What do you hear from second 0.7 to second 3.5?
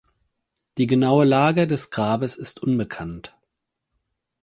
Die genaue Lage des Grabes ist unbekannt.